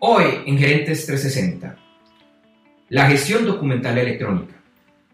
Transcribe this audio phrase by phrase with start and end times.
[0.00, 1.76] Hoy en Gerentes 360,
[2.90, 4.54] la gestión documental electrónica,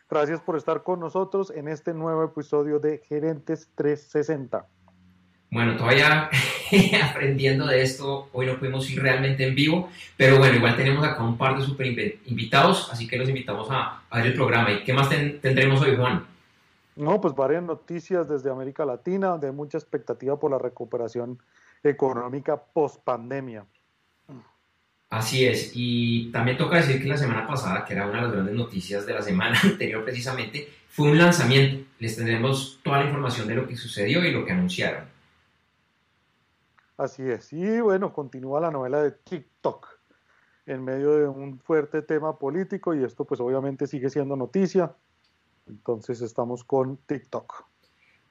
[0.09, 4.65] Gracias por estar con nosotros en este nuevo episodio de Gerentes 360.
[5.51, 6.29] Bueno, todavía
[7.11, 11.21] aprendiendo de esto, hoy no pudimos ir realmente en vivo, pero bueno, igual tenemos acá
[11.21, 11.85] un par de super
[12.27, 14.71] invitados, así que los invitamos a, ver el programa.
[14.71, 16.28] ¿Y qué más tendremos hoy, Juan?
[16.99, 21.39] No, pues varias noticias desde América Latina, hay mucha expectativa por la recuperación
[21.81, 23.65] económica post pandemia.
[25.09, 28.31] Así es, y también toca decir que la semana pasada, que era una de las
[28.33, 31.89] grandes noticias de la semana anterior precisamente, fue un lanzamiento.
[31.99, 35.05] Les tendremos toda la información de lo que sucedió y lo que anunciaron.
[36.97, 37.53] Así es.
[37.53, 39.87] Y bueno, continúa la novela de TikTok
[40.65, 44.93] en medio de un fuerte tema político y esto pues obviamente sigue siendo noticia.
[45.69, 47.65] Entonces estamos con TikTok.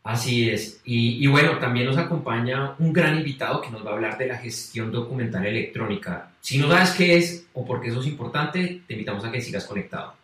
[0.05, 0.81] Así es.
[0.84, 4.39] Y, bueno, también nos acompaña un gran invitado que nos va a hablar de la
[4.39, 6.32] gestión documental electrónica.
[6.41, 9.41] Si no sabes qué es o por qué eso es importante, te invitamos a que
[9.41, 10.15] sigas conectado.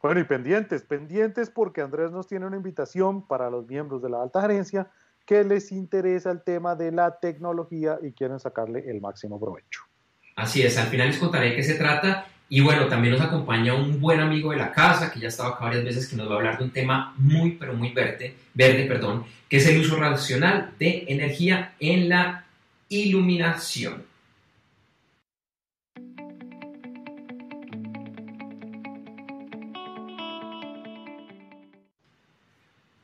[0.00, 4.22] Bueno, y pendientes, pendientes porque Andrés nos tiene una invitación para los miembros de la
[4.22, 4.88] alta gerencia
[5.26, 9.82] que les interesa el tema de la tecnología y quieren sacarle el máximo provecho.
[10.36, 13.74] Así es, al final les contaré de qué se trata y bueno, también nos acompaña
[13.74, 16.28] un buen amigo de la casa que ya ha estado acá varias veces que nos
[16.28, 19.80] va a hablar de un tema muy pero muy verde, verde perdón, que es el
[19.80, 22.44] uso racional de energía en la
[22.88, 24.02] iluminación.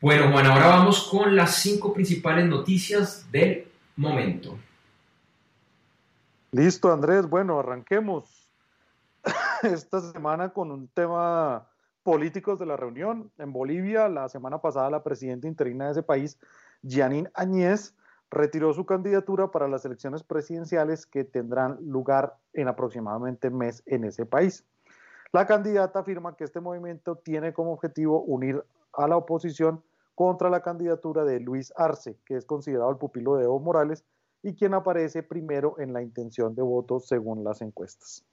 [0.00, 3.64] Bueno, Juan, ahora vamos con las cinco principales noticias del
[3.94, 4.58] momento.
[6.50, 7.28] Listo, Andrés.
[7.28, 8.45] Bueno, arranquemos
[9.62, 11.68] esta semana con un tema
[12.02, 13.32] políticos de la reunión.
[13.38, 16.38] En Bolivia, la semana pasada, la presidenta interina de ese país,
[16.86, 17.94] Janine Añez,
[18.30, 24.26] retiró su candidatura para las elecciones presidenciales que tendrán lugar en aproximadamente mes en ese
[24.26, 24.64] país.
[25.32, 29.82] La candidata afirma que este movimiento tiene como objetivo unir a la oposición
[30.14, 34.04] contra la candidatura de Luis Arce, que es considerado el pupilo de Evo Morales
[34.42, 38.24] y quien aparece primero en la intención de voto según las encuestas.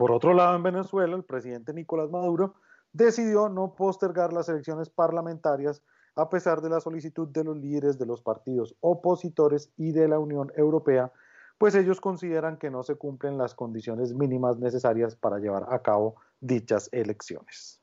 [0.00, 2.54] Por otro lado, en Venezuela, el presidente Nicolás Maduro
[2.90, 5.82] decidió no postergar las elecciones parlamentarias
[6.16, 10.18] a pesar de la solicitud de los líderes de los partidos opositores y de la
[10.18, 11.12] Unión Europea,
[11.58, 16.16] pues ellos consideran que no se cumplen las condiciones mínimas necesarias para llevar a cabo
[16.40, 17.78] dichas elecciones.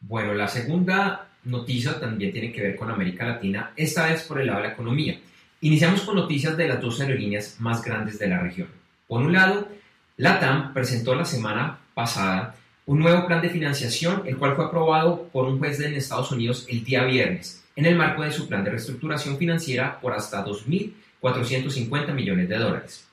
[0.00, 4.48] Bueno, la segunda noticia también tiene que ver con América Latina, esta vez por el
[4.48, 5.18] lado de la economía.
[5.62, 8.68] Iniciamos con noticias de las dos aerolíneas más grandes de la región.
[9.08, 9.66] Por un lado,
[10.22, 12.54] LATAM presentó la semana pasada
[12.86, 16.64] un nuevo plan de financiación, el cual fue aprobado por un juez en Estados Unidos
[16.68, 22.14] el día viernes, en el marco de su plan de reestructuración financiera por hasta 2.450
[22.14, 23.04] millones de dólares.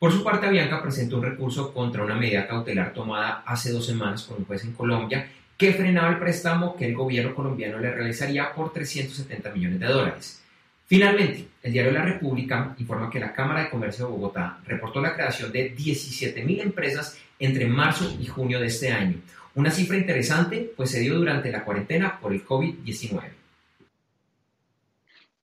[0.00, 4.24] Por su parte, Avianca presentó un recurso contra una medida cautelar tomada hace dos semanas
[4.24, 8.52] por un juez en Colombia que frenaba el préstamo que el gobierno colombiano le realizaría
[8.52, 10.42] por 370 millones de dólares.
[10.90, 15.14] Finalmente, el diario La República informa que la Cámara de Comercio de Bogotá reportó la
[15.14, 19.20] creación de 17.000 empresas entre marzo y junio de este año,
[19.54, 23.22] una cifra interesante pues se dio durante la cuarentena por el COVID-19.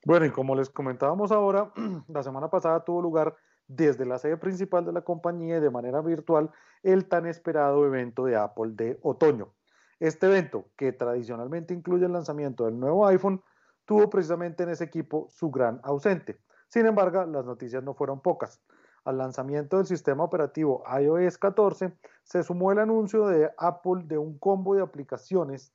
[0.03, 1.71] Bueno, y como les comentábamos ahora,
[2.09, 3.37] la semana pasada tuvo lugar
[3.69, 6.51] desde la sede principal de la compañía y de manera virtual
[6.83, 9.53] el tan esperado evento de Apple de otoño.
[10.01, 13.41] Este evento, que tradicionalmente incluye el lanzamiento del nuevo iPhone,
[13.87, 16.37] tuvo precisamente en ese equipo su gran ausente.
[16.67, 18.61] Sin embargo, las noticias no fueron pocas.
[19.05, 24.37] Al lanzamiento del sistema operativo iOS 14 se sumó el anuncio de Apple de un
[24.37, 25.73] combo de aplicaciones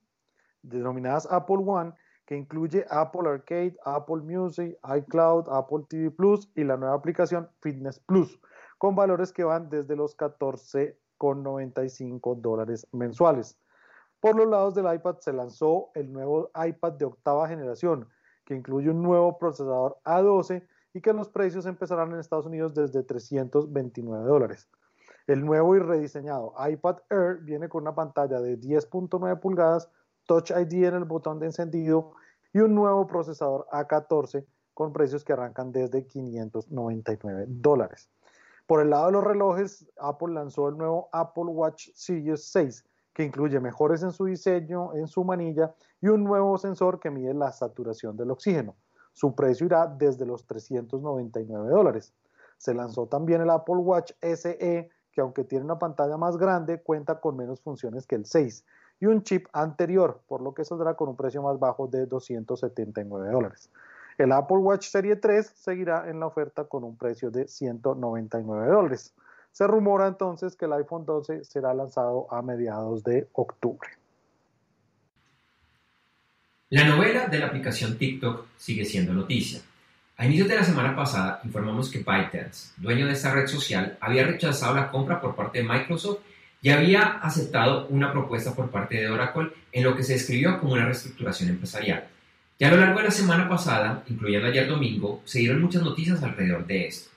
[0.60, 1.94] denominadas Apple One,
[2.26, 7.98] que incluye Apple Arcade, Apple Music, iCloud, Apple TV Plus y la nueva aplicación Fitness
[8.00, 8.38] Plus,
[8.76, 13.58] con valores que van desde los 14,95 dólares mensuales.
[14.22, 18.08] Por los lados del iPad se lanzó el nuevo iPad de octava generación,
[18.44, 20.64] que incluye un nuevo procesador A12
[20.94, 24.68] y que los precios empezarán en Estados Unidos desde 329 dólares.
[25.26, 29.90] El nuevo y rediseñado iPad Air viene con una pantalla de 10.9 pulgadas,
[30.28, 32.12] Touch ID en el botón de encendido
[32.52, 38.08] y un nuevo procesador A14 con precios que arrancan desde 599 dólares.
[38.68, 42.84] Por el lado de los relojes, Apple lanzó el nuevo Apple Watch Series 6,
[43.14, 47.34] que incluye mejores en su diseño, en su manilla y un nuevo sensor que mide
[47.34, 48.74] la saturación del oxígeno.
[49.12, 52.14] Su precio irá desde los 399 dólares.
[52.56, 57.20] Se lanzó también el Apple Watch SE, que aunque tiene una pantalla más grande, cuenta
[57.20, 58.64] con menos funciones que el 6
[59.00, 63.30] y un chip anterior, por lo que saldrá con un precio más bajo de 279
[63.30, 63.68] dólares.
[64.16, 69.12] El Apple Watch Serie 3 seguirá en la oferta con un precio de 199 dólares.
[69.52, 73.88] Se rumora entonces que el iPhone 12 será lanzado a mediados de octubre.
[76.70, 79.60] La novela de la aplicación TikTok sigue siendo noticia.
[80.16, 84.24] A inicios de la semana pasada informamos que ByteDance, dueño de esta red social, había
[84.24, 86.20] rechazado la compra por parte de Microsoft
[86.62, 90.72] y había aceptado una propuesta por parte de Oracle en lo que se describió como
[90.72, 92.08] una reestructuración empresarial.
[92.58, 96.22] Y a lo largo de la semana pasada, incluyendo ayer domingo, se dieron muchas noticias
[96.22, 97.11] alrededor de esto.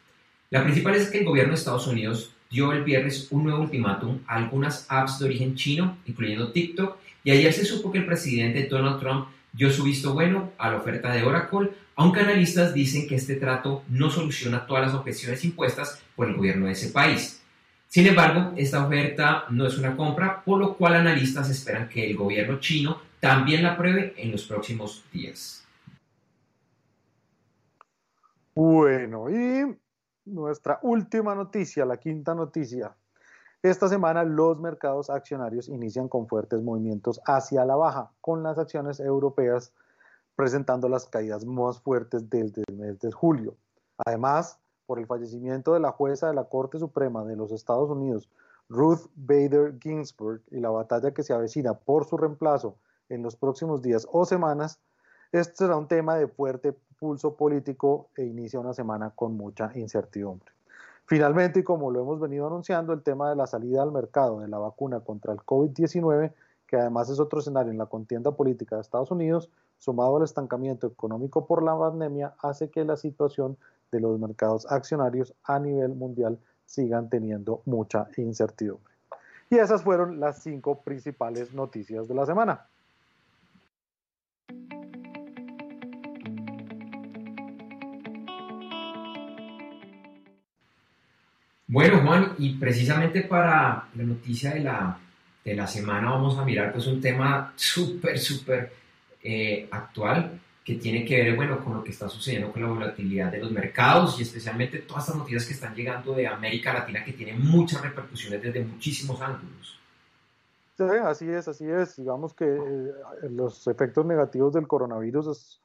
[0.55, 4.19] La principal es que el gobierno de Estados Unidos dio el viernes un nuevo ultimátum
[4.25, 8.65] a algunas apps de origen chino, incluyendo TikTok, y ayer se supo que el presidente
[8.67, 13.15] Donald Trump dio su visto bueno a la oferta de Oracle, aunque analistas dicen que
[13.15, 17.43] este trato no soluciona todas las objeciones impuestas por el gobierno de ese país.
[17.89, 22.15] Sin embargo, esta oferta no es una compra, por lo cual analistas esperan que el
[22.15, 25.67] gobierno chino también la apruebe en los próximos días.
[28.55, 29.75] Bueno, y
[30.25, 32.95] nuestra última noticia, la quinta noticia.
[33.61, 38.99] Esta semana los mercados accionarios inician con fuertes movimientos hacia la baja, con las acciones
[38.99, 39.73] europeas
[40.35, 43.55] presentando las caídas más fuertes desde el mes de julio.
[44.05, 48.29] Además, por el fallecimiento de la jueza de la Corte Suprema de los Estados Unidos,
[48.69, 52.75] Ruth Bader Ginsburg, y la batalla que se avecina por su reemplazo
[53.09, 54.79] en los próximos días o semanas,
[55.31, 60.51] este será un tema de fuerte pulso político e inicia una semana con mucha incertidumbre.
[61.05, 64.47] Finalmente, y como lo hemos venido anunciando, el tema de la salida al mercado de
[64.47, 66.33] la vacuna contra el COVID-19,
[66.65, 70.87] que además es otro escenario en la contienda política de Estados Unidos, sumado al estancamiento
[70.87, 73.57] económico por la pandemia, hace que la situación
[73.91, 78.93] de los mercados accionarios a nivel mundial sigan teniendo mucha incertidumbre.
[79.49, 82.67] Y esas fueron las cinco principales noticias de la semana.
[91.75, 94.97] Bueno, Juan, y precisamente para la noticia de la,
[95.43, 98.71] de la semana vamos a mirar pues un tema súper, súper
[99.21, 103.29] eh, actual que tiene que ver, bueno, con lo que está sucediendo con la volatilidad
[103.29, 107.11] de los mercados y especialmente todas estas noticias que están llegando de América Latina que
[107.11, 109.77] tienen muchas repercusiones desde muchísimos ángulos.
[110.77, 111.97] Sí, así es, así es.
[111.97, 115.59] Digamos que eh, los efectos negativos del coronavirus es,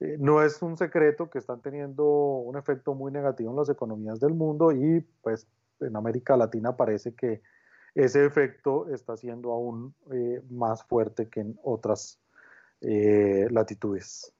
[0.00, 4.20] eh, no es un secreto que están teniendo un efecto muy negativo en las economías
[4.20, 5.46] del mundo y pues
[5.80, 7.40] en América Latina parece que
[7.94, 12.18] ese efecto está siendo aún eh, más fuerte que en otras
[12.82, 14.32] eh, latitudes.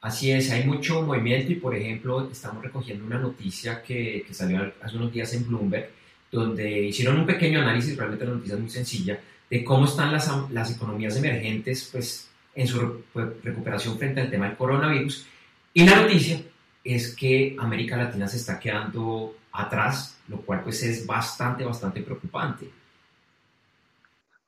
[0.00, 4.96] Así es, hay mucho movimiento y por ejemplo estamos recogiendo una noticia que, salió hace
[4.96, 5.90] unos días en Bloomberg
[6.30, 10.28] donde hicieron un pequeño análisis, realmente la noticia es muy sencilla, de cómo están las,
[10.50, 12.27] las economías emergentes pues
[12.58, 15.28] en su recuperación frente al tema del coronavirus.
[15.72, 16.42] Y la noticia
[16.82, 22.68] es que América Latina se está quedando atrás, lo cual pues es bastante, bastante preocupante.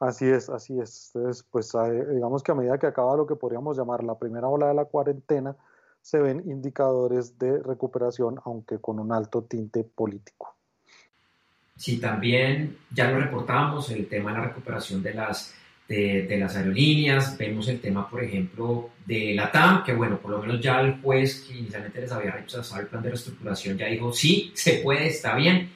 [0.00, 1.12] Así es, así es.
[1.14, 1.72] Entonces, pues
[2.12, 4.86] digamos que a medida que acaba lo que podríamos llamar la primera ola de la
[4.86, 5.54] cuarentena,
[6.02, 10.56] se ven indicadores de recuperación, aunque con un alto tinte político.
[11.76, 15.54] Sí, también ya lo reportábamos, el tema de la recuperación de las
[15.90, 20.38] de, las aerolíneas, vemos el tema, por ejemplo, de la TAM, que bueno, por lo
[20.40, 24.12] menos ya el juez que inicialmente les había rechazado el plan de reestructuración ya dijo,
[24.12, 25.68] sí, se puede, está bien,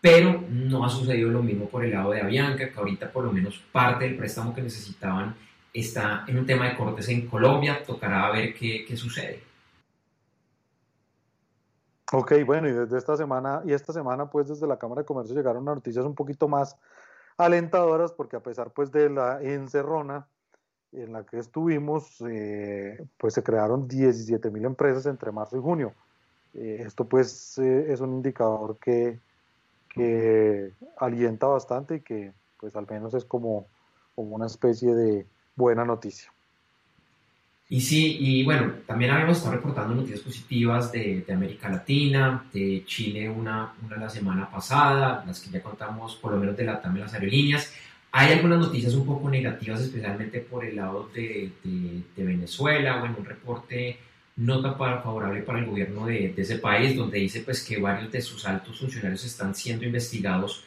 [0.00, 3.32] pero no ha sucedido lo mismo por el lado de Avianca, que ahorita por lo
[3.32, 5.36] menos parte del préstamo que necesitaban
[5.72, 9.40] está en un tema de cortes en Colombia, tocará ver qué, qué sucede.
[12.12, 15.36] Ok, bueno, y desde esta semana, y esta semana pues desde la Cámara de Comercio
[15.36, 16.76] llegaron noticias un poquito más
[17.44, 20.26] alentadoras porque a pesar pues de la encerrona,
[20.92, 25.94] en la que estuvimos, eh, pues se crearon 17 mil empresas entre marzo y junio.
[26.54, 29.20] Eh, esto pues eh, es un indicador que,
[29.88, 33.66] que, alienta bastante y que pues al menos es como,
[34.14, 36.32] como una especie de buena noticia.
[37.72, 42.82] Y sí, y bueno, también habíamos estado reportando noticias positivas de, de, América Latina, de
[42.84, 46.82] Chile una, una la semana pasada, las que ya contamos por lo menos de la
[46.82, 47.72] también las aerolíneas.
[48.10, 53.14] Hay algunas noticias un poco negativas, especialmente por el lado de, de, de Venezuela, bueno,
[53.20, 54.00] un reporte
[54.34, 58.20] no tan favorable para el gobierno de, ese país, donde dice pues que varios de
[58.20, 60.64] sus altos funcionarios están siendo investigados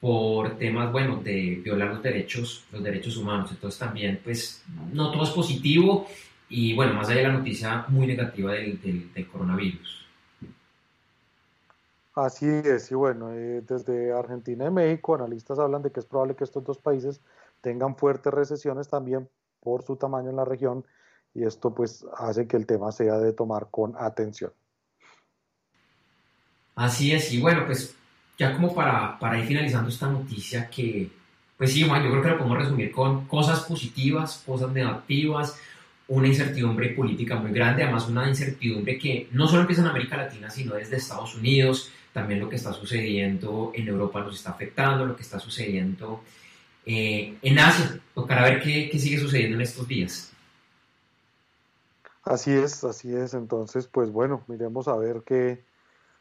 [0.00, 3.50] por temas, bueno, de violar los derechos, los derechos humanos.
[3.52, 6.08] Entonces también, pues, no todo es positivo
[6.52, 10.06] y, bueno, más allá de la noticia muy negativa del, del, coronavirus.
[12.14, 16.36] Así es, y bueno, eh, desde Argentina y México, analistas hablan de que es probable
[16.36, 17.22] que estos dos países
[17.62, 19.30] tengan fuertes recesiones también
[19.60, 20.84] por su tamaño en la región
[21.34, 24.52] y esto pues hace que el tema sea de tomar con atención.
[26.74, 27.94] Así es, y bueno, pues
[28.38, 31.10] ya como para, para ir finalizando esta noticia que,
[31.56, 35.58] pues sí, Juan, yo creo que lo podemos resumir con cosas positivas, cosas negativas,
[36.12, 40.50] una incertidumbre política muy grande, además una incertidumbre que no solo empieza en América Latina,
[40.50, 45.16] sino desde Estados Unidos, también lo que está sucediendo en Europa nos está afectando, lo
[45.16, 46.22] que está sucediendo
[46.84, 47.98] eh, en Asia.
[48.14, 50.30] Tocará ver qué, qué sigue sucediendo en estos días.
[52.24, 53.32] Así es, así es.
[53.32, 55.64] Entonces, pues bueno, miremos a ver qué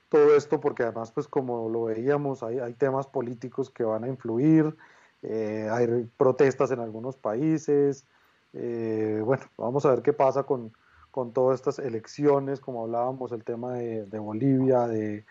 [0.08, 4.08] todo esto, porque además, pues como lo veíamos, hay, hay temas políticos que van a
[4.08, 4.74] influir,
[5.22, 8.06] eh, hay protestas en algunos países.
[8.54, 10.74] Eh, bueno, vamos a ver qué pasa con,
[11.10, 15.26] con, todas estas elecciones, como hablábamos, el tema de, Bolivia, de,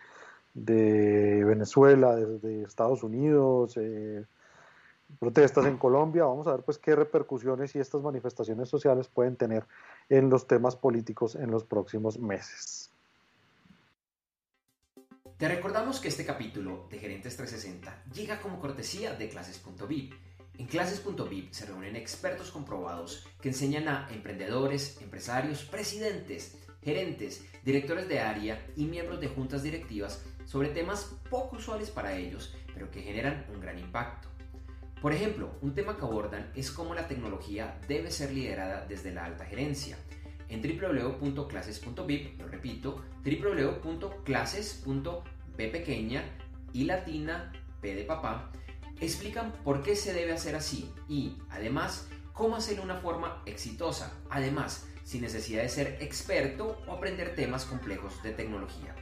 [0.54, 3.76] de Venezuela, de, Estados Unidos.
[3.76, 4.24] Eh,
[5.18, 9.66] protestas en Colombia, vamos a ver pues qué repercusiones y estas manifestaciones sociales pueden tener
[10.08, 12.90] en los temas políticos en los próximos meses.
[15.36, 20.12] Te recordamos que este capítulo de Gerentes 360 llega como cortesía de clases.vip.
[20.60, 28.20] En clases.vip se reúnen expertos comprobados que enseñan a emprendedores, empresarios, presidentes, gerentes, directores de
[28.20, 33.46] área y miembros de juntas directivas sobre temas poco usuales para ellos, pero que generan
[33.54, 34.28] un gran impacto.
[35.00, 39.24] Por ejemplo, un tema que abordan es cómo la tecnología debe ser liderada desde la
[39.24, 39.96] alta gerencia.
[40.50, 45.24] En www.clases.vip, lo repito, www.clases.b
[45.56, 46.22] pequeña
[46.74, 47.50] y latina
[47.80, 48.52] p de papá,
[49.00, 54.12] explican por qué se debe hacer así y, además, cómo hacerlo de una forma exitosa,
[54.30, 58.94] además, sin necesidad de ser experto o aprender temas complejos de tecnología.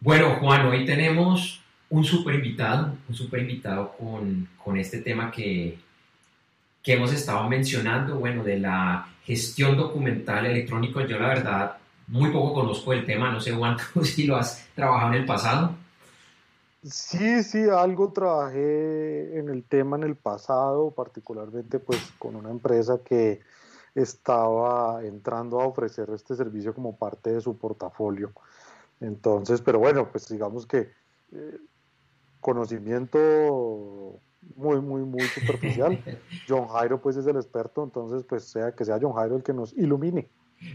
[0.00, 5.78] Bueno, Juan, hoy tenemos un super invitado, un super invitado con, con este tema que,
[6.84, 11.00] que hemos estado mencionando, bueno, de la gestión documental electrónico.
[11.00, 11.76] Yo la verdad
[12.08, 15.74] muy poco conozco el tema, no sé Juan, si lo has trabajado en el pasado.
[16.82, 23.00] Sí, sí, algo trabajé en el tema en el pasado, particularmente pues con una empresa
[23.02, 23.40] que
[23.94, 28.32] estaba entrando a ofrecer este servicio como parte de su portafolio.
[29.00, 30.90] Entonces, pero bueno, pues digamos que
[31.32, 31.58] eh,
[32.40, 34.20] conocimiento
[34.56, 35.98] muy, muy, muy superficial.
[36.48, 39.52] John Jairo pues es el experto, entonces pues sea que sea John Jairo el que
[39.52, 40.26] nos ilumine.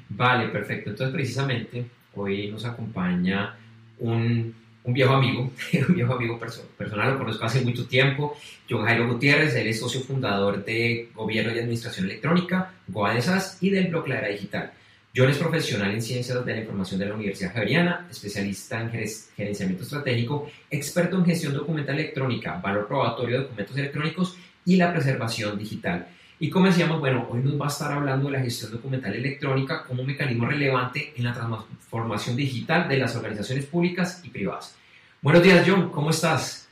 [0.09, 0.89] Vale, perfecto.
[0.89, 1.85] Entonces precisamente
[2.15, 3.57] hoy nos acompaña
[3.99, 5.51] un, un viejo amigo,
[5.87, 8.35] un viejo amigo personal, lo conozco hace mucho tiempo,
[8.69, 13.87] John Jairo Gutiérrez, él es socio fundador de Gobierno y Administración Electrónica, GOADESAS y del
[13.87, 14.71] Blog La Era Digital.
[15.15, 19.83] John es profesional en Ciencias de la Información de la Universidad Javeriana, especialista en gerenciamiento
[19.83, 26.07] estratégico, experto en gestión documental electrónica, valor probatorio de documentos electrónicos y la preservación digital.
[26.39, 29.83] Y como decíamos, bueno, hoy nos va a estar hablando de la gestión documental electrónica
[29.83, 34.75] como un mecanismo relevante en la transformación digital de las organizaciones públicas y privadas.
[35.23, 36.69] Buenos días, John, ¿cómo estás?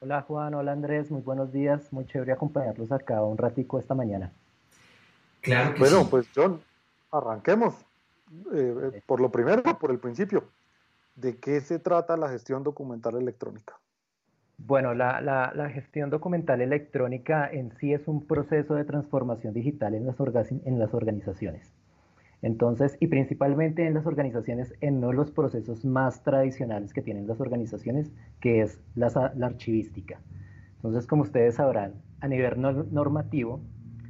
[0.00, 4.30] Hola, Juan, hola, Andrés, muy buenos días, muy chévere acompañarlos acá un ratico esta mañana.
[5.40, 6.60] Claro que bueno, pues John,
[7.10, 7.74] Arranquemos.
[8.52, 10.44] Eh, eh, por lo primero, por el principio.
[11.16, 13.78] ¿De qué se trata la gestión documental electrónica?
[14.58, 20.04] Bueno, la, la, gestión documental electrónica en sí es un proceso de transformación digital en
[20.04, 21.72] las, en las organizaciones.
[22.42, 27.26] Entonces, y principalmente en las organizaciones, en uno de los procesos más tradicionales que tienen
[27.26, 30.20] las organizaciones, que es la, la archivística.
[30.76, 33.60] Entonces, como ustedes sabrán, a nivel normativo,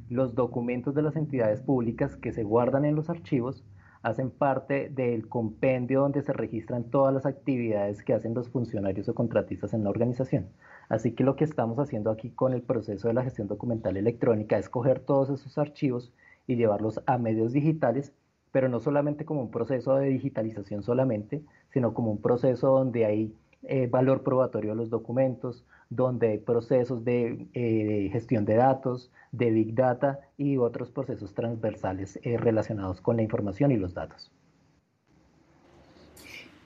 [0.09, 3.63] los documentos de las entidades públicas que se guardan en los archivos
[4.01, 9.13] hacen parte del compendio donde se registran todas las actividades que hacen los funcionarios o
[9.13, 10.47] contratistas en la organización.
[10.87, 14.57] Así que lo que estamos haciendo aquí con el proceso de la gestión documental electrónica
[14.57, 16.11] es coger todos esos archivos
[16.47, 18.13] y llevarlos a medios digitales,
[18.51, 23.35] pero no solamente como un proceso de digitalización solamente, sino como un proceso donde hay
[23.63, 29.49] eh, valor probatorio de los documentos, donde hay procesos de eh, gestión de datos, de
[29.49, 34.31] Big Data y otros procesos transversales eh, relacionados con la información y los datos.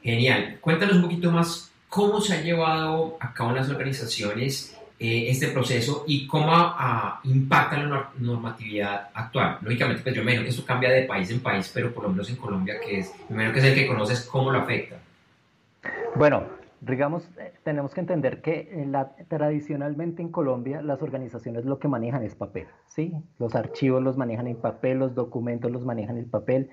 [0.01, 0.59] Genial.
[0.59, 5.47] Cuéntanos un poquito más cómo se ha llevado a cabo en las organizaciones eh, este
[5.47, 6.53] proceso y cómo
[7.23, 9.57] impacta la normatividad actual.
[9.61, 12.09] Lógicamente, pues yo me imagino que esto cambia de país en país, pero por lo
[12.09, 14.97] menos en Colombia, que es, primero que es el que conoces, ¿cómo lo afecta?
[16.15, 16.43] Bueno,
[16.85, 21.87] digamos, eh, tenemos que entender que eh, la, tradicionalmente en Colombia las organizaciones lo que
[21.87, 23.13] manejan es papel, ¿sí?
[23.39, 26.69] Los archivos los manejan en papel, los documentos los manejan en papel,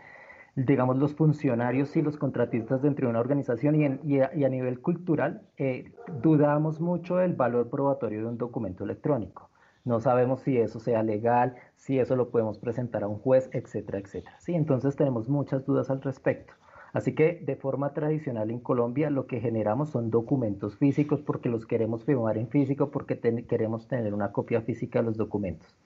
[0.56, 5.42] digamos, los funcionarios y los contratistas dentro de una organización y, y, a, nivel cultural
[5.56, 9.50] eh, dudamos mucho del valor probatorio de un documento electrónico.
[9.84, 13.98] No sabemos si eso sea legal, si eso lo podemos presentar a un juez, etcétera,
[13.98, 14.36] etcétera.
[14.40, 16.52] Sí, entonces tenemos muchas dudas al respecto.
[16.92, 21.66] Así que de forma tradicional en Colombia lo que generamos son documentos físicos porque los
[21.66, 23.18] queremos firmar en físico, porque
[23.48, 25.76] queremos tener una copia física de los documentos.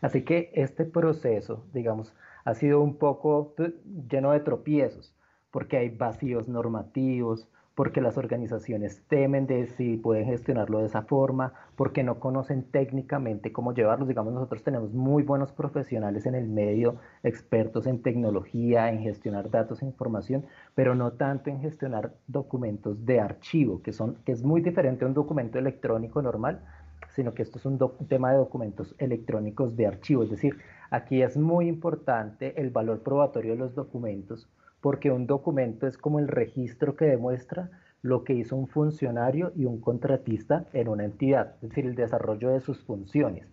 [0.00, 2.14] Así que este proceso, digamos,
[2.44, 3.54] ha sido un poco
[4.08, 5.14] lleno de tropiezos,
[5.50, 11.54] porque hay vacíos normativos, porque las organizaciones temen de si pueden gestionarlo de esa forma,
[11.74, 14.08] porque no conocen técnicamente cómo llevarlos.
[14.08, 19.82] Digamos, nosotros tenemos muy buenos profesionales en el medio, expertos en tecnología, en gestionar datos
[19.82, 24.60] e información, pero no tanto en gestionar documentos de archivo, que, son, que es muy
[24.60, 26.60] diferente a un documento electrónico normal,
[27.08, 30.24] sino que esto es un, un tema de documentos electrónicos de archivo.
[30.24, 30.58] Es decir,
[30.90, 34.48] aquí es muy importante el valor probatorio de los documentos
[34.82, 37.70] porque un documento es como el registro que demuestra
[38.02, 42.50] lo que hizo un funcionario y un contratista en una entidad, es decir, el desarrollo
[42.50, 43.46] de sus funciones.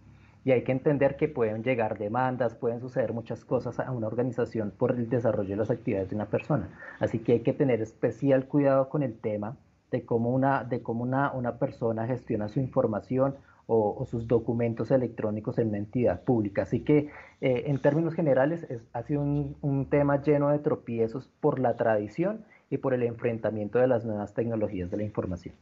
[0.43, 4.73] Y hay que entender que pueden llegar demandas, pueden suceder muchas cosas a una organización
[4.75, 6.69] por el desarrollo de las actividades de una persona.
[6.99, 9.55] Así que hay que tener especial cuidado con el tema
[9.91, 13.35] de cómo una, de cómo una, una persona gestiona su información
[13.71, 16.63] o, sus documentos electrónicos en una entidad pública.
[16.63, 21.75] Así que eh, en términos generales ha sido un, tema lleno de tropiezos por la
[21.75, 25.53] tradición y por el enfrentamiento de las nuevas tecnologías de la información.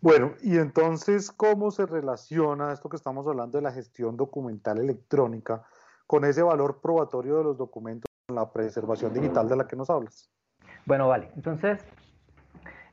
[0.00, 5.64] Bueno, y entonces, ¿cómo se relaciona esto que estamos hablando de la gestión documental electrónica
[6.06, 9.90] con ese valor probatorio de los documentos, con la preservación digital de la que nos
[9.90, 10.30] hablas?
[10.86, 11.30] Bueno, vale.
[11.34, 11.84] Entonces,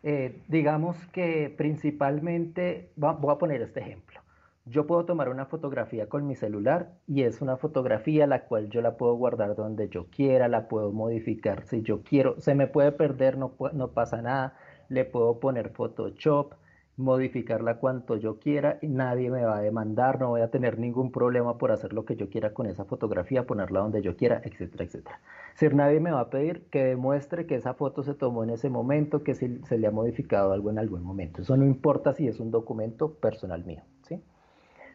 [0.06, 4.22] eh, digamos que principalmente, voy a poner este ejemplo.
[4.66, 8.82] Yo puedo tomar una fotografía con mi celular y es una fotografía la cual yo
[8.82, 12.92] la puedo guardar donde yo quiera, la puedo modificar si yo quiero, se me puede
[12.92, 14.56] perder, no, no pasa nada,
[14.90, 16.54] le puedo poner Photoshop,
[16.98, 21.12] modificarla cuanto yo quiera y nadie me va a demandar, no voy a tener ningún
[21.12, 24.86] problema por hacer lo que yo quiera con esa fotografía, ponerla donde yo quiera, etcétera,
[24.86, 25.20] etcétera.
[25.56, 28.70] Si nadie me va a pedir que demuestre que esa foto se tomó en ese
[28.70, 31.42] momento, que se, se le ha modificado algo en algún momento.
[31.42, 34.22] Eso no importa si es un documento personal mío, ¿sí?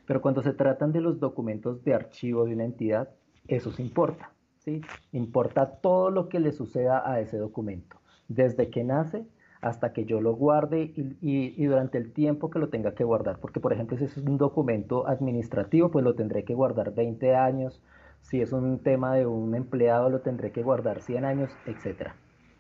[0.06, 3.10] Pero cuando se tratan de los documentos de archivo de una entidad,
[3.46, 4.80] eso sí importa, ¿sí?
[5.12, 7.96] Importa todo lo que le suceda a ese documento,
[8.28, 9.26] desde que nace
[9.60, 13.38] hasta que yo lo guarde y, durante el tiempo que lo tenga que guardar.
[13.38, 17.82] Porque, por ejemplo, si es un documento administrativo, pues lo tendré que guardar 20 años.
[18.22, 22.12] Si es un tema de un empleado, lo tendré que guardar 100 años, etc.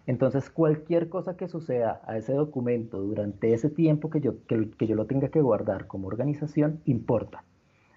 [0.06, 4.94] Entonces, cualquier cosa que suceda a ese documento durante ese tiempo que yo, que yo
[4.94, 7.44] lo tenga que guardar como organización, importa.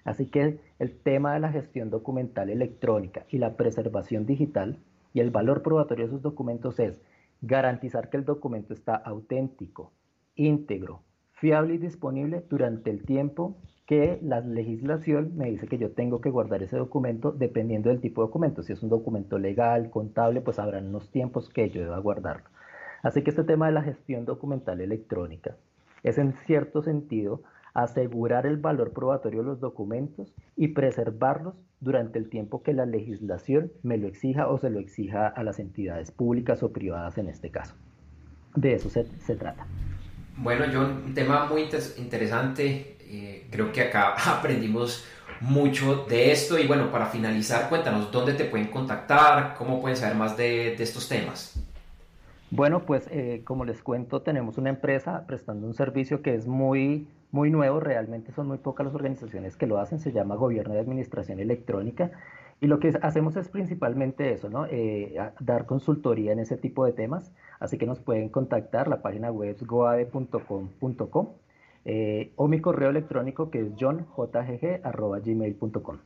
[0.04, 4.78] Así que el tema de la gestión documental electrónica y la preservación digital
[5.14, 7.00] y el valor probatorio de esos documentos es
[7.40, 9.92] garantizar que el documento está auténtico,
[10.34, 16.20] íntegro, fiable y disponible durante el tiempo que la legislación me dice que yo tengo
[16.20, 18.62] que guardar ese documento dependiendo del tipo de documento.
[18.62, 22.48] Si es un documento legal, contable, pues habrán unos tiempos que yo deba guardarlo.
[23.02, 25.56] Así que este tema de la gestión documental electrónica
[26.02, 27.42] es en cierto sentido
[27.74, 33.72] asegurar el valor probatorio de los documentos y preservarlos durante el tiempo que la legislación
[33.82, 37.50] me lo exija o se lo exija a las entidades públicas o privadas en este
[37.50, 37.74] caso.
[38.54, 39.66] De eso se, trata.
[40.36, 42.96] Bueno, John, un tema muy interesante.
[43.00, 45.04] Eh, creo que acá aprendimos
[45.40, 50.16] mucho de esto y bueno, para finalizar, cuéntanos dónde te pueden contactar, cómo pueden saber
[50.16, 51.60] más de, estos temas.
[52.50, 57.08] Bueno, pues eh, como les cuento, tenemos una empresa prestando un servicio que es muy
[57.34, 60.78] muy nuevo, realmente son muy pocas las organizaciones que lo hacen, se llama Gobierno de
[60.78, 62.12] Administración Electrónica
[62.60, 64.66] Y lo que hacemos es principalmente eso, ¿no?
[64.66, 67.32] Eh, dar consultoría en ese tipo de temas.
[67.58, 71.28] Así que nos pueden contactar, la página web es goade.com.com
[71.84, 75.96] eh, o mi correo electrónico que es johnjg.gmail.com.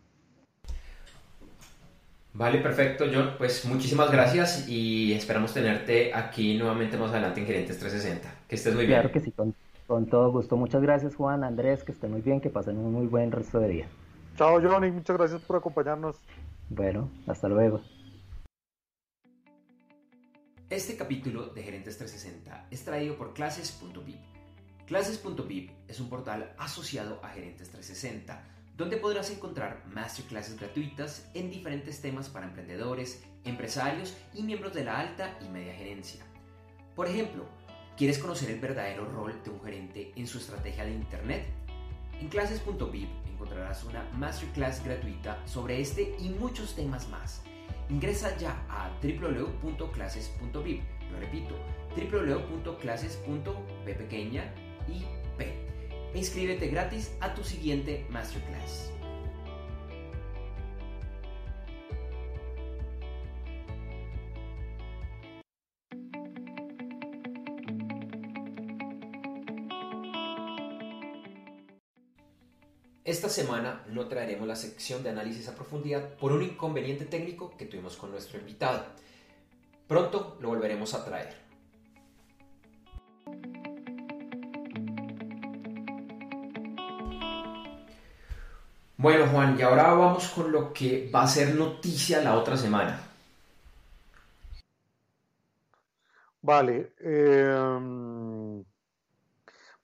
[2.33, 3.33] Vale, perfecto, John.
[3.37, 8.47] Pues muchísimas gracias y esperamos tenerte aquí nuevamente más adelante en Gerentes 360.
[8.49, 9.01] Que estés muy bien.
[9.01, 9.55] Claro que sí, con,
[9.89, 10.57] con todo gusto.
[10.57, 13.69] Muchas gracias, Juan, Andrés, que estén muy bien, que pasen un muy buen resto de
[13.69, 13.89] día.
[14.37, 16.17] Chao, Johnny, muchas gracias por acompañarnos.
[16.69, 17.81] Bueno, hasta luego.
[20.69, 24.21] Este capítulo de Gerentes 360 es traído por clases.vip.
[24.87, 28.45] Clases.vip es un portal asociado a Gerentes 360,
[28.77, 35.01] donde podrás encontrar masterclasses gratuitas en diferentes temas para emprendedores, empresarios y miembros de la
[35.01, 36.23] alta y media gerencia.
[36.95, 37.47] Por ejemplo,
[37.99, 41.45] ¿quieres conocer el verdadero rol de un gerente en su estrategia de Internet?
[42.21, 47.43] En clases.vip encontrarás una masterclass gratuita sobre este y muchos temas más
[47.91, 50.83] Ingresa ya a www.clases.vip.
[51.11, 51.55] Lo repito,
[51.97, 54.53] www.clases.p pequeña
[54.87, 55.05] y
[55.39, 55.47] p.
[56.15, 58.93] E inscríbete gratis a tu siguiente masterclass.
[73.09, 77.65] Esta semana no traeremos la sección de análisis a profundidad por un inconveniente técnico que
[77.65, 78.85] tuvimos con nuestro invitado.
[79.87, 81.35] Pronto lo volveremos a traer.
[88.99, 93.01] Bueno Juan, y ahora vamos con lo que va a ser noticia la otra semana.
[96.43, 96.93] Vale.
[97.01, 98.18] Eh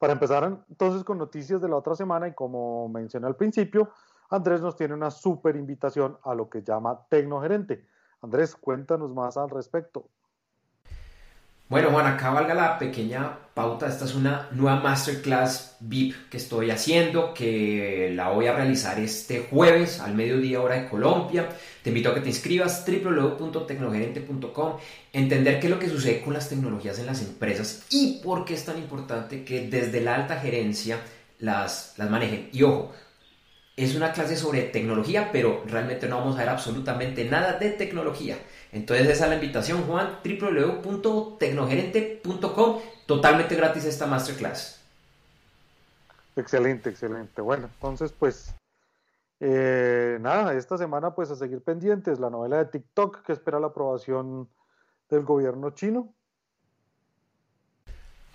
[0.05, 3.89] para empezar entonces con noticias de la otra semana y como mencioné al principio,
[4.29, 7.87] Andrés nos tiene una súper invitación a lo que llama Tecnogerente.
[8.21, 10.05] Andrés, cuéntanos más al respecto.
[11.67, 13.89] Bueno, Juan, acá valga la pequeña pauta.
[13.89, 19.47] Esta es una nueva masterclass VIP que estoy haciendo, que la voy a realizar este
[19.51, 21.49] jueves al mediodía hora de Colombia.
[21.83, 24.77] Te invito a que te inscribas www.tecnogerente.com,
[25.15, 28.53] entender qué es lo que sucede con las tecnologías en las empresas y por qué
[28.55, 30.99] es tan importante que desde la alta gerencia
[31.39, 32.51] las, las manejen.
[32.53, 32.93] Y ojo,
[33.77, 38.37] es una clase sobre tecnología, pero realmente no vamos a ver absolutamente nada de tecnología.
[38.75, 44.81] Entonces esa es la invitación, Juan, www.tecnogerente.com, totalmente gratis esta masterclass.
[46.37, 47.41] Excelente, excelente.
[47.41, 48.55] Bueno, entonces pues
[49.41, 53.69] eh, nada, esta semana pues a seguir pendientes, la novela de TikTok que espera la
[53.69, 54.51] aprobación
[55.09, 56.13] del gobierno chino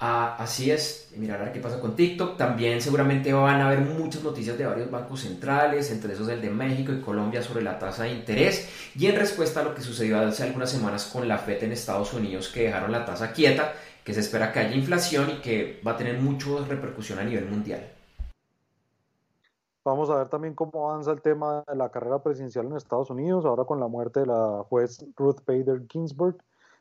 [0.01, 2.37] Ah, así es, mirar a ver qué pasa con TikTok.
[2.37, 6.49] También seguramente van a haber muchas noticias de varios bancos centrales, entre esos el de
[6.49, 8.69] México y Colombia, sobre la tasa de interés.
[8.95, 12.13] Y en respuesta a lo que sucedió hace algunas semanas con la FED en Estados
[12.13, 13.73] Unidos, que dejaron la tasa quieta,
[14.05, 17.49] que se espera que haya inflación y que va a tener mucha repercusión a nivel
[17.49, 17.85] mundial.
[19.83, 23.43] Vamos a ver también cómo avanza el tema de la carrera presidencial en Estados Unidos,
[23.43, 26.37] ahora con la muerte de la juez Ruth Bader Ginsburg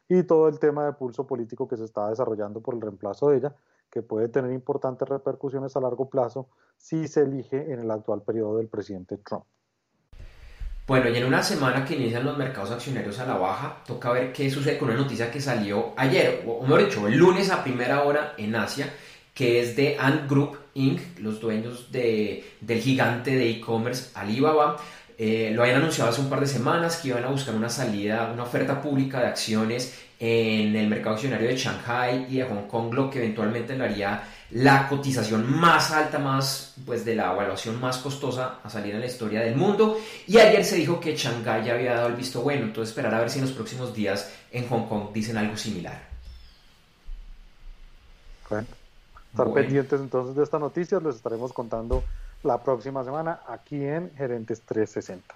[0.08, 3.38] y todo el tema de pulso político que se está desarrollando por el reemplazo de
[3.38, 3.54] ella,
[3.90, 8.58] que puede tener importantes repercusiones a largo plazo si se elige en el actual periodo
[8.58, 9.44] del presidente Trump.
[10.86, 14.32] Bueno, y en una semana que inician los mercados accionarios a la baja, toca ver
[14.32, 18.04] qué sucede con una noticia que salió ayer, o mejor dicho, el lunes a primera
[18.04, 18.90] hora en Asia,
[19.34, 24.76] que es de Ant Group Inc., los dueños de, del gigante de e-commerce Alibaba.
[25.20, 28.31] Eh, lo habían anunciado hace un par de semanas que iban a buscar una salida,
[28.33, 32.94] una oferta pública de acciones en el mercado accionario de Shanghai y de Hong Kong,
[32.94, 37.98] lo que eventualmente le haría la cotización más alta, más pues de la evaluación más
[37.98, 39.98] costosa a salir en la historia del mundo.
[40.28, 43.18] Y ayer se dijo que Shanghai ya había dado el visto bueno, entonces esperar a
[43.18, 46.00] ver si en los próximos días en Hong Kong dicen algo similar.
[48.48, 48.66] Bueno,
[49.33, 52.04] estar pendientes entonces de esta noticia, les estaremos contando
[52.42, 55.35] la próxima semana aquí en Gerentes 360.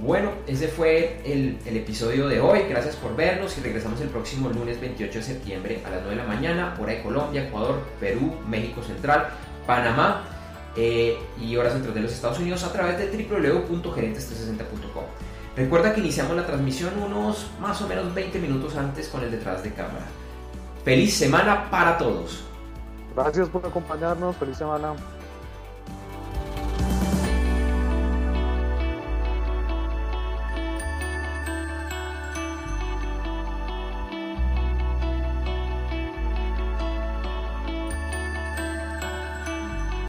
[0.00, 2.60] Bueno, ese fue el, episodio de hoy.
[2.68, 6.16] Gracias por vernos y regresamos el próximo lunes 28 de septiembre a las 9 de
[6.16, 9.28] la mañana, hora de Colombia, Ecuador, Perú, México Central,
[9.66, 10.24] Panamá
[10.76, 15.04] eh, y horas central de los Estados Unidos a través de www.gerentes360.com.
[15.56, 19.62] Recuerda que iniciamos la transmisión unos más o menos 20 minutos antes con el detrás
[19.62, 20.06] de cámara.
[20.84, 22.44] Feliz semana para todos.
[23.14, 24.94] Gracias por acompañarnos, feliz semana.